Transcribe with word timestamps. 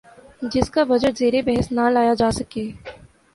جس 0.51 0.69
کا 0.69 0.83
بجٹ 0.83 1.17
زیربحث 1.17 1.71
نہ 1.71 1.85
لایا 1.93 2.13
جا 2.19 2.29
سکے 2.31 2.65